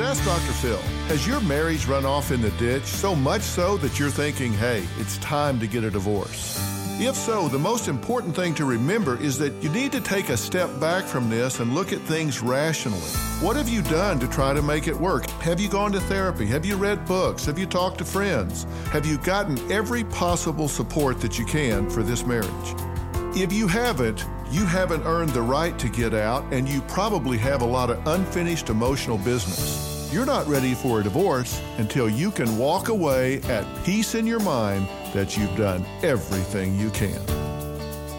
Ask 0.00 0.24
Dr. 0.24 0.52
Phil. 0.52 0.78
Has 1.08 1.26
your 1.26 1.40
marriage 1.42 1.86
run 1.86 2.04
off 2.04 2.32
in 2.32 2.40
the 2.40 2.50
ditch 2.52 2.84
so 2.84 3.14
much 3.14 3.42
so 3.42 3.76
that 3.76 3.98
you're 3.98 4.10
thinking, 4.10 4.52
hey, 4.52 4.84
it's 4.98 5.18
time 5.18 5.60
to 5.60 5.68
get 5.68 5.84
a 5.84 5.90
divorce? 5.90 6.58
If 7.00 7.16
so, 7.16 7.48
the 7.48 7.58
most 7.58 7.88
important 7.88 8.34
thing 8.36 8.54
to 8.54 8.64
remember 8.64 9.20
is 9.20 9.36
that 9.38 9.52
you 9.62 9.68
need 9.68 9.92
to 9.92 10.00
take 10.00 10.28
a 10.28 10.36
step 10.36 10.80
back 10.80 11.04
from 11.04 11.28
this 11.28 11.60
and 11.60 11.74
look 11.74 11.92
at 11.92 12.00
things 12.00 12.40
rationally. 12.40 13.00
What 13.40 13.56
have 13.56 13.68
you 13.68 13.82
done 13.82 14.18
to 14.20 14.28
try 14.28 14.52
to 14.52 14.62
make 14.62 14.86
it 14.86 14.96
work? 14.96 15.28
Have 15.42 15.60
you 15.60 15.68
gone 15.68 15.92
to 15.92 16.00
therapy? 16.00 16.46
Have 16.46 16.64
you 16.64 16.76
read 16.76 17.04
books? 17.04 17.44
Have 17.46 17.58
you 17.58 17.66
talked 17.66 17.98
to 17.98 18.04
friends? 18.04 18.64
Have 18.90 19.06
you 19.06 19.18
gotten 19.18 19.58
every 19.70 20.04
possible 20.04 20.68
support 20.68 21.20
that 21.20 21.38
you 21.38 21.44
can 21.44 21.90
for 21.90 22.02
this 22.02 22.24
marriage? 22.24 22.93
If 23.36 23.52
you 23.52 23.66
haven't, 23.66 24.24
you 24.48 24.64
haven't 24.64 25.02
earned 25.02 25.30
the 25.30 25.42
right 25.42 25.76
to 25.80 25.88
get 25.88 26.14
out, 26.14 26.44
and 26.52 26.68
you 26.68 26.80
probably 26.82 27.36
have 27.38 27.62
a 27.62 27.66
lot 27.66 27.90
of 27.90 28.06
unfinished 28.06 28.70
emotional 28.70 29.18
business. 29.18 30.08
You're 30.12 30.24
not 30.24 30.46
ready 30.46 30.72
for 30.72 31.00
a 31.00 31.02
divorce 31.02 31.60
until 31.78 32.08
you 32.08 32.30
can 32.30 32.56
walk 32.56 32.90
away 32.90 33.42
at 33.42 33.66
peace 33.84 34.14
in 34.14 34.24
your 34.24 34.38
mind 34.38 34.86
that 35.12 35.36
you've 35.36 35.56
done 35.56 35.84
everything 36.04 36.78
you 36.78 36.90
can. 36.90 37.18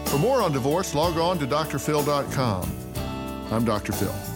For 0.04 0.18
more 0.18 0.42
on 0.42 0.52
divorce, 0.52 0.94
log 0.94 1.16
on 1.16 1.38
to 1.38 1.46
drphil.com. 1.46 2.70
I'm 3.50 3.64
Dr. 3.64 3.92
Phil. 3.92 4.35